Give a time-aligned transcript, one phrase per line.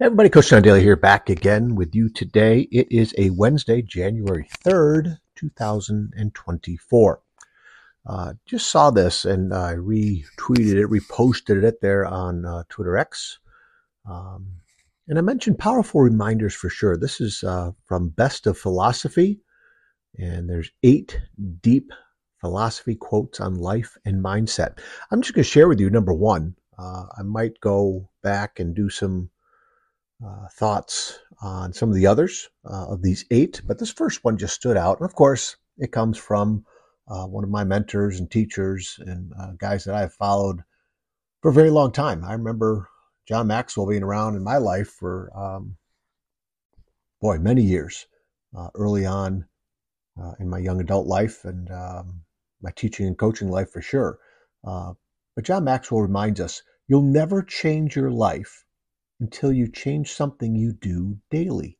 [0.00, 2.66] Everybody, Coach John Daly here, back again with you today.
[2.72, 7.20] It is a Wednesday, January 3rd, 2024.
[8.06, 13.38] Uh, just saw this and I retweeted it, reposted it there on uh, Twitter X.
[14.10, 14.54] Um,
[15.08, 16.96] and I mentioned powerful reminders for sure.
[16.96, 19.40] This is uh, from Best of Philosophy,
[20.18, 21.20] and there's eight
[21.60, 21.92] deep
[22.40, 24.78] philosophy quotes on life and mindset.
[25.10, 26.56] I'm just going to share with you number one.
[26.76, 29.28] Uh, I might go back and do some
[30.24, 34.38] uh, thoughts on some of the others uh, of these eight, but this first one
[34.38, 35.00] just stood out.
[35.00, 36.64] And of course, it comes from
[37.08, 40.60] uh, one of my mentors and teachers and uh, guys that I've followed
[41.40, 42.24] for a very long time.
[42.24, 42.88] I remember
[43.26, 45.76] John Maxwell being around in my life for, um,
[47.20, 48.06] boy, many years
[48.56, 49.46] uh, early on
[50.22, 52.22] uh, in my young adult life and um,
[52.60, 54.18] my teaching and coaching life for sure.
[54.62, 58.64] but John Maxwell reminds us you'll never change your life
[59.22, 61.78] until you change something you do daily.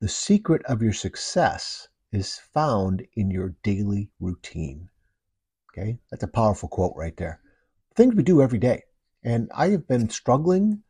[0.00, 4.88] The secret of your success is found in your daily routine.
[5.70, 7.40] Okay, that's a powerful quote right there.
[7.94, 8.82] Things we do every day.
[9.22, 10.82] And I have been struggling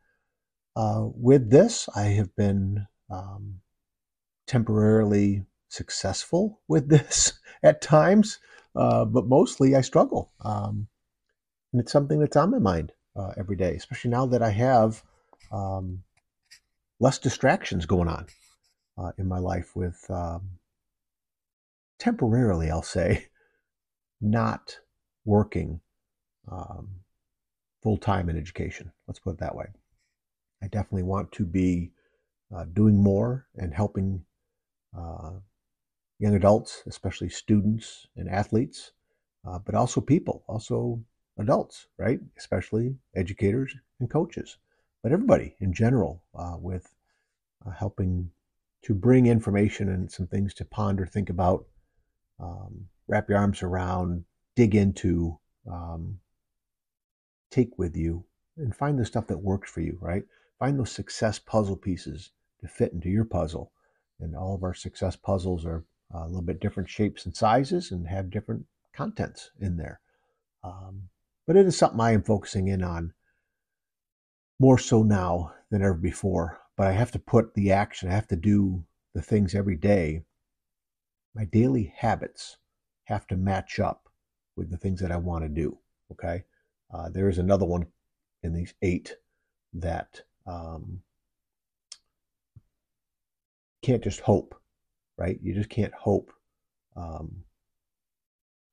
[0.75, 1.87] uh, with this.
[1.95, 3.59] I have been um,
[4.47, 8.39] temporarily successful with this at times,
[8.75, 10.31] uh, but mostly I struggle.
[10.41, 10.87] Um,
[11.71, 15.03] and it's something that's on my mind uh, every day, especially now that I have
[15.51, 16.03] um,
[16.99, 18.27] less distractions going on
[18.97, 20.49] uh, in my life with um,
[21.99, 23.27] temporarily, I'll say,
[24.21, 24.79] not
[25.25, 25.81] working
[26.51, 26.89] um,
[27.83, 28.91] full time in education.
[29.07, 29.67] Let's put it that way.
[30.61, 31.91] I definitely want to be
[32.55, 34.23] uh, doing more and helping
[34.97, 35.31] uh,
[36.19, 38.91] young adults, especially students and athletes,
[39.47, 41.03] uh, but also people, also
[41.37, 42.19] adults, right?
[42.37, 44.57] Especially educators and coaches
[45.03, 46.93] but everybody in general uh, with
[47.65, 48.31] uh, helping
[48.83, 51.65] to bring information and some things to ponder, think about,
[52.39, 54.23] um, wrap your arms around,
[54.55, 55.37] dig into,
[55.69, 56.19] um,
[57.51, 58.23] take with you,
[58.57, 60.23] and find the stuff that works for you, right?
[60.59, 62.31] Find those success puzzle pieces
[62.61, 63.71] to fit into your puzzle.
[64.19, 67.91] And all of our success puzzles are uh, a little bit different shapes and sizes
[67.91, 69.99] and have different contents in there.
[70.63, 71.09] Um,
[71.45, 73.13] but it is something I am focusing in on
[74.59, 76.59] more so now than ever before.
[76.75, 80.23] But I have to put the action, I have to do the things every day.
[81.35, 82.57] My daily habits
[83.05, 84.09] have to match up
[84.55, 85.77] with the things that I want to do.
[86.11, 86.43] Okay.
[86.93, 87.85] Uh, there is another one
[88.43, 89.15] in these eight
[89.73, 91.01] that um,
[93.81, 94.55] can't just hope,
[95.17, 95.39] right?
[95.41, 96.31] You just can't hope.
[96.95, 97.43] Um,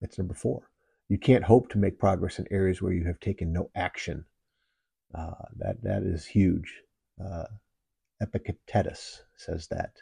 [0.01, 0.71] that's number four.
[1.09, 4.25] You can't hope to make progress in areas where you have taken no action
[5.15, 6.83] uh, that that is huge.
[7.25, 7.45] Uh,
[8.21, 9.93] Epictetus says that.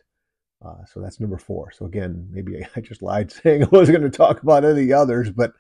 [0.65, 1.73] Uh, so that's number four.
[1.73, 5.31] So again, maybe I just lied saying I wasn't going to talk about any others,
[5.31, 5.53] but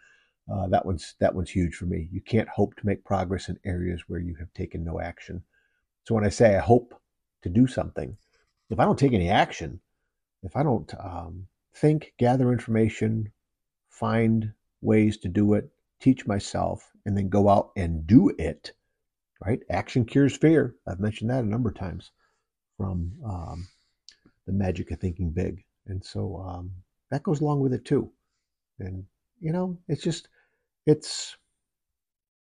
[0.52, 2.08] uh, that one's that one's huge for me.
[2.12, 5.42] You can't hope to make progress in areas where you have taken no action.
[6.04, 6.94] So when I say I hope
[7.42, 8.16] to do something,
[8.70, 9.80] if I don't take any action,
[10.42, 13.30] if I don't um, think, gather information,
[13.88, 15.68] find ways to do it,
[16.00, 18.72] teach myself, and then go out and do it,
[19.44, 19.60] right?
[19.70, 20.76] Action cures fear.
[20.86, 22.12] I've mentioned that a number of times
[22.76, 23.66] from um,
[24.46, 25.64] the magic of thinking big.
[25.86, 26.70] And so um,
[27.10, 28.10] that goes along with it too.
[28.78, 29.04] And,
[29.40, 30.28] you know, it's just,
[30.86, 31.36] it's,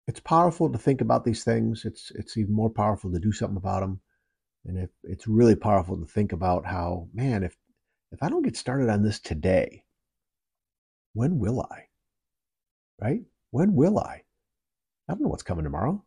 [0.07, 1.85] it's powerful to think about these things.
[1.85, 3.99] It's, it's even more powerful to do something about them.
[4.65, 7.55] And if, it's really powerful to think about how, man, if,
[8.11, 9.83] if I don't get started on this today,
[11.13, 11.83] when will I?
[12.99, 13.21] Right?
[13.51, 14.23] When will I?
[15.07, 16.03] I don't know what's coming tomorrow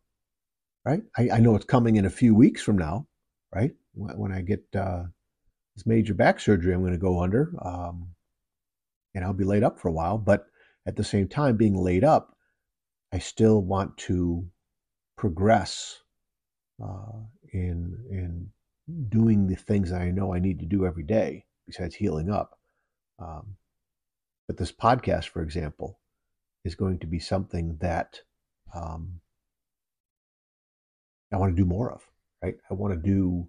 [0.85, 1.03] right?
[1.17, 3.07] I, I, know it's coming in a few weeks from now,
[3.55, 3.73] right?
[3.95, 5.05] When, I get uh,
[5.77, 8.09] this major back surgery, I'm going to go under, um,
[9.15, 10.17] and I'll be laid up for a while.
[10.19, 10.47] But
[10.87, 12.37] at the same time, being laid up,
[13.13, 14.47] I still want to
[15.17, 16.01] progress
[16.83, 17.19] uh,
[17.53, 18.51] in in
[19.09, 22.59] doing the things that I know I need to do every day besides healing up.
[23.19, 23.57] Um,
[24.47, 26.01] but this podcast, for example,
[26.65, 28.21] is going to be something that
[28.75, 29.21] um,
[31.33, 32.03] I want to do more of,
[32.43, 32.57] right?
[32.71, 33.47] I want to do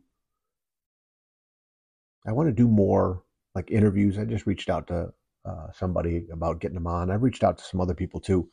[2.26, 3.24] I want to do more
[3.56, 4.18] like interviews.
[4.18, 5.12] I just reached out to
[5.44, 7.10] uh, somebody about getting them on.
[7.10, 8.50] I've reached out to some other people too.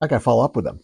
[0.00, 0.80] I got to follow up with them.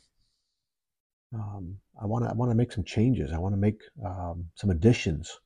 [1.32, 3.32] Um, I want to I want to make some changes.
[3.32, 5.38] I want to make um, some additions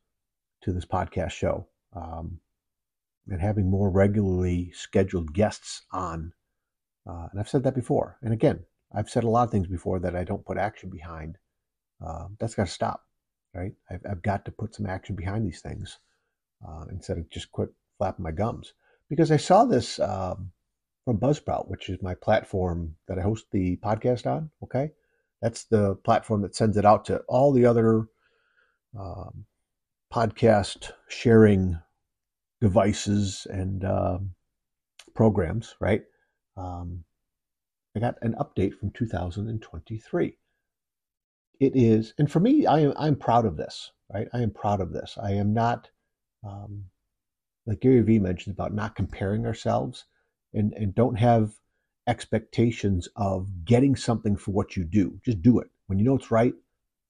[0.63, 2.39] to this podcast show, um,
[3.29, 6.33] and having more regularly scheduled guests on.
[7.09, 8.19] Uh, and I've said that before.
[8.23, 8.65] And again,
[8.95, 11.39] I've said a lot of things before that I don't put action behind.
[12.05, 13.05] Uh, that's got to stop.
[13.55, 13.73] right?
[13.91, 15.99] I've, I've got to put some action behind these things
[16.67, 18.75] uh, instead of just quit flapping my gums.
[19.09, 20.53] Because I saw this um,
[21.05, 24.51] from Buzzsprout, which is my platform that I host the podcast on.
[24.63, 24.93] Okay.
[25.43, 28.07] That's the platform that sends it out to all the other
[28.99, 29.47] um,
[30.13, 31.79] podcast sharing
[32.61, 34.19] devices and uh,
[35.15, 36.03] programs, right?
[36.57, 37.05] Um,
[37.97, 40.37] I got an update from 2023.
[41.61, 44.29] It is, and for me, I am I'm proud of this, right?
[44.33, 45.19] I am proud of this.
[45.23, 45.91] I am not,
[46.43, 46.87] um,
[47.67, 50.07] like Gary Vee mentioned about not comparing ourselves,
[50.55, 51.53] and and don't have
[52.07, 55.21] expectations of getting something for what you do.
[55.25, 56.55] Just do it when you know it's right.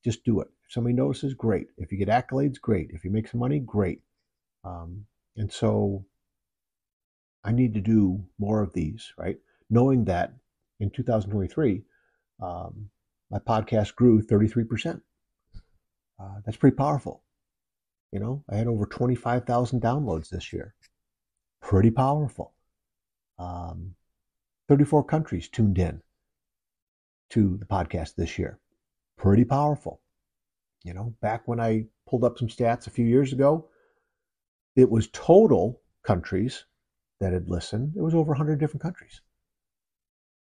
[0.04, 0.48] Just do it.
[0.66, 1.68] If somebody notices, great.
[1.78, 2.90] If you get accolades, great.
[2.90, 4.00] If you make some money, great.
[4.64, 5.06] Um,
[5.36, 6.04] and so
[7.44, 9.38] I need to do more of these, right?
[9.70, 10.34] Knowing that
[10.80, 11.82] in 2023,
[12.42, 12.90] um,
[13.30, 15.00] my podcast grew 33%.
[16.18, 17.22] Uh, that's pretty powerful.
[18.12, 20.74] You know, I had over 25,000 downloads this year.
[21.62, 22.54] Pretty powerful.
[23.38, 23.94] Um,
[24.68, 26.02] 34 countries tuned in
[27.30, 28.58] to the podcast this year.
[29.16, 30.00] Pretty powerful.
[30.82, 33.68] You know, back when I pulled up some stats a few years ago,
[34.76, 36.64] it was total countries
[37.20, 37.92] that had listened.
[37.96, 39.20] It was over 100 different countries.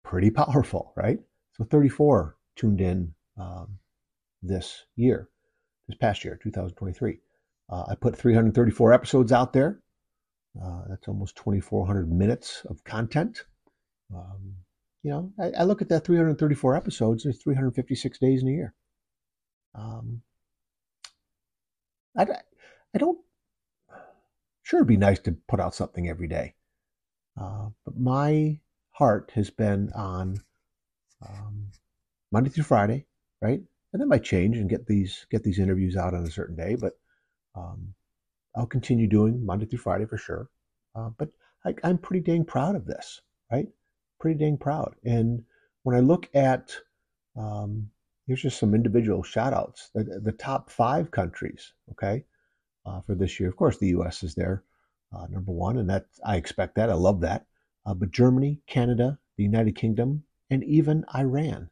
[0.05, 1.19] Pretty powerful, right?
[1.57, 3.79] So 34 tuned in um,
[4.43, 5.29] this year,
[5.89, 7.19] this past year, 2023.
[7.69, 9.81] Uh, I put 334 episodes out there.
[10.61, 13.45] Uh, that's almost 2,400 minutes of content.
[14.15, 14.55] Um,
[15.03, 17.25] you know, I, I, look at that 334 episodes.
[17.25, 18.75] There's 356 days in a year.
[19.75, 20.23] Um,
[22.17, 22.27] I,
[22.95, 23.19] I don't.
[24.63, 26.55] Sure, it'd be nice to put out something every day,
[27.41, 28.59] uh, but my
[28.91, 30.43] heart has been on
[31.23, 31.71] um,
[32.33, 33.07] Monday through Friday,
[33.41, 33.61] right?
[33.93, 36.75] And that might change and get these get these interviews out on a certain day,
[36.75, 36.99] but
[37.55, 37.95] um,
[38.55, 40.49] I'll continue doing Monday through Friday for sure.
[40.95, 41.31] Uh, but
[41.65, 43.21] I, I'm pretty dang proud of this,
[43.51, 43.69] right?
[44.21, 44.95] Pretty dang proud.
[45.05, 45.45] And
[45.83, 46.75] when I look at
[47.37, 47.91] um,
[48.27, 49.91] here's just some individual shout outs.
[49.95, 52.25] The, the top five countries, okay,
[52.85, 53.49] uh, for this year.
[53.49, 54.23] Of course, the U.S.
[54.23, 54.65] is there,
[55.17, 56.91] uh, number one, and that I expect that.
[56.91, 57.47] I love that.
[57.85, 61.71] Uh, but Germany, Canada, the United Kingdom, and even Iran.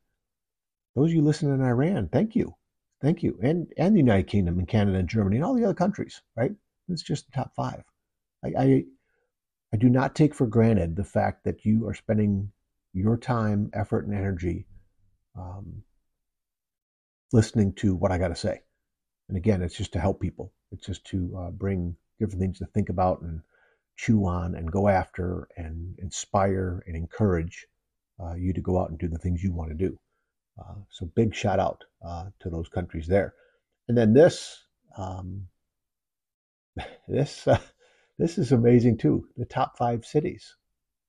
[0.94, 2.55] Those of you listening in Iran, thank you,
[3.02, 5.75] thank you, and and the United Kingdom, and Canada, and Germany, and all the other
[5.75, 6.23] countries.
[6.37, 6.52] Right?
[6.88, 7.82] It's just the top five.
[8.44, 8.85] I, I
[9.73, 12.52] I do not take for granted the fact that you are spending
[12.93, 14.67] your time, effort, and energy
[15.37, 15.82] um,
[17.32, 18.61] listening to what I got to say.
[19.29, 20.52] And again, it's just to help people.
[20.70, 23.40] It's just to uh, bring different things to think about and
[23.97, 27.67] chew on and go after and inspire and encourage
[28.23, 29.99] uh, you to go out and do the things you want to do.
[30.58, 33.34] Uh, so big shout out uh, to those countries there.
[33.88, 34.64] And then this,
[34.96, 35.48] um,
[37.08, 37.58] this, uh,
[38.18, 39.28] this is amazing too.
[39.36, 40.56] The top five cities.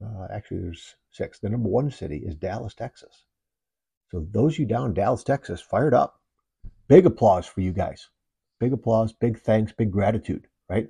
[0.04, 1.40] Uh, actually, there's six.
[1.40, 3.26] The number one city is Dallas, Texas.
[4.12, 6.22] So those you down Dallas, Texas, fired up.
[6.88, 8.10] Big applause for you guys.
[8.60, 10.88] Big applause, big thanks, big gratitude, right?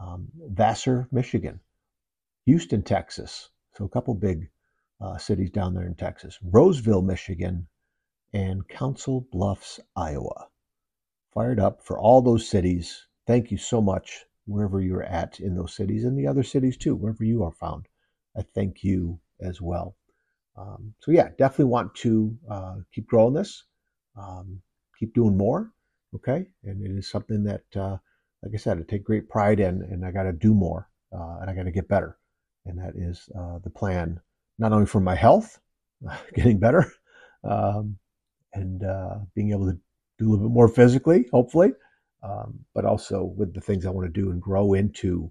[0.00, 1.60] Um, Vassar, Michigan,
[2.46, 3.50] Houston, Texas.
[3.76, 4.48] So a couple big
[5.00, 6.38] uh, cities down there in Texas.
[6.42, 7.66] Roseville, Michigan,
[8.34, 10.48] and Council Bluffs, Iowa.
[11.32, 13.06] Fired up for all those cities.
[13.28, 16.96] Thank you so much, wherever you're at in those cities and the other cities too,
[16.96, 17.86] wherever you are found.
[18.36, 19.96] I thank you as well.
[20.56, 23.64] Um, so yeah, definitely want to uh, keep growing this,
[24.20, 24.60] um,
[24.98, 25.72] keep doing more.
[26.14, 27.96] Okay, and it is something that, uh,
[28.42, 31.38] like I said, I take great pride in, and I got to do more, uh,
[31.40, 32.18] and I got to get better,
[32.66, 34.20] and that is uh, the plan.
[34.58, 35.58] Not only for my health,
[36.34, 36.92] getting better,
[37.44, 37.98] um,
[38.54, 39.78] and uh, being able to
[40.18, 41.72] do a little bit more physically, hopefully,
[42.22, 45.30] um, but also with the things I want to do and grow into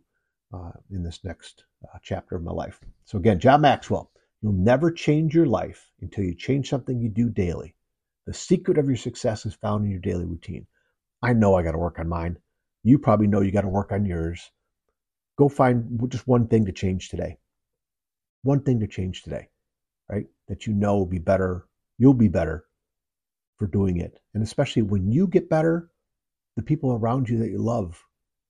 [0.53, 1.63] uh, in this next
[2.01, 2.80] chapter of my life.
[3.06, 4.12] So again, John Maxwell.
[4.42, 7.75] You'll never change your life until you change something you do daily.
[8.27, 10.68] The secret of your success is found in your daily routine.
[11.22, 12.38] I know I got to work on mine.
[12.84, 14.51] You probably know you got to work on yours.
[15.38, 17.38] Go find just one thing to change today.
[18.42, 19.48] One thing to change today,
[20.10, 20.25] right?
[20.50, 21.65] That you know will be better.
[21.98, 22.65] You'll be better
[23.57, 24.19] for doing it.
[24.33, 25.89] And especially when you get better,
[26.55, 28.03] the people around you that you love,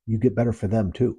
[0.05, 1.17] you get better for them too.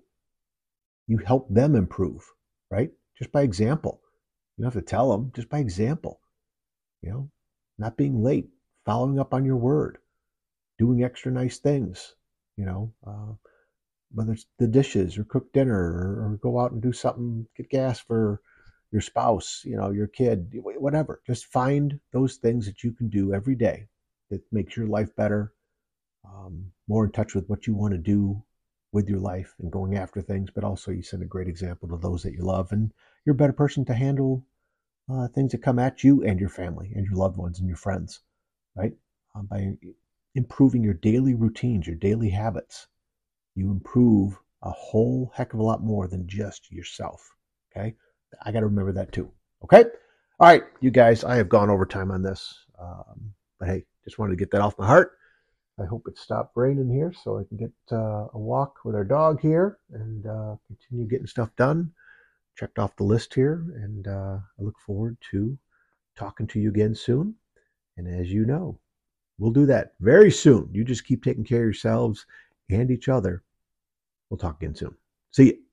[1.06, 2.22] You help them improve,
[2.70, 2.90] right?
[3.18, 4.00] Just by example.
[4.56, 6.20] You don't have to tell them, just by example.
[7.02, 7.30] You know,
[7.78, 8.48] not being late,
[8.84, 9.98] following up on your word,
[10.78, 12.14] doing extra nice things,
[12.56, 13.32] you know, uh,
[14.12, 17.68] whether it's the dishes or cook dinner or, or, go out and do something, get
[17.68, 18.40] gas for
[18.94, 21.20] your spouse, you know, your kid, whatever.
[21.26, 23.88] Just find those things that you can do every day
[24.30, 25.52] that makes your life better
[26.24, 28.40] um, more in touch with what you want to do
[28.92, 31.96] with your life and going after things, but also you send a great example to
[31.96, 32.92] those that you love, and
[33.26, 34.46] you're a better person to handle
[35.12, 37.76] uh, things that come at you and your family and your loved ones and your
[37.76, 38.20] friends,
[38.76, 38.92] right?
[39.34, 39.76] Um, by
[40.36, 42.86] improving your daily routines, your daily habits,
[43.56, 47.34] you improve a whole heck of a lot more than just yourself.
[47.72, 47.96] Okay.
[48.42, 49.30] I got to remember that too.
[49.62, 49.84] Okay.
[50.40, 52.64] All right, you guys, I have gone over time on this.
[52.78, 55.18] Um, but hey, just wanted to get that off my heart.
[55.80, 59.04] I hope it stopped raining here so I can get uh, a walk with our
[59.04, 61.92] dog here and uh, continue getting stuff done.
[62.56, 65.58] Checked off the list here, and uh, I look forward to
[66.16, 67.34] talking to you again soon.
[67.96, 68.78] And as you know,
[69.38, 70.68] we'll do that very soon.
[70.72, 72.26] You just keep taking care of yourselves
[72.70, 73.42] and each other.
[74.30, 74.94] We'll talk again soon.
[75.32, 75.63] See you.